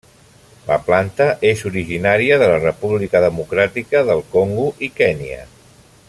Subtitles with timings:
[0.69, 5.39] La planta és originària de la República Democràtica del Congo i Kenya.